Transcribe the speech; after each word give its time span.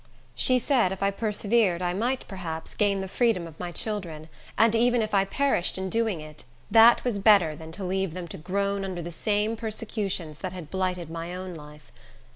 She 0.33 0.57
said 0.57 0.91
if 0.91 1.03
I 1.03 1.11
persevered 1.11 1.79
I 1.83 1.93
might, 1.93 2.27
perhaps, 2.27 2.73
gain 2.73 3.01
the 3.01 3.07
freedom 3.07 3.45
of 3.45 3.59
my 3.59 3.71
children; 3.71 4.29
and 4.57 4.75
even 4.75 4.99
if 5.03 5.13
I 5.13 5.25
perished 5.25 5.77
in 5.77 5.91
doing 5.91 6.21
it, 6.21 6.43
that 6.71 7.03
was 7.03 7.19
better 7.19 7.55
than 7.55 7.71
to 7.73 7.83
leave 7.83 8.15
them 8.15 8.27
to 8.29 8.37
groan 8.39 8.83
under 8.83 9.03
the 9.03 9.11
same 9.11 9.55
persecutions 9.55 10.39
that 10.39 10.53
had 10.53 10.71
blighted 10.71 11.11
my 11.11 11.35
own 11.35 11.53
life. 11.53 11.91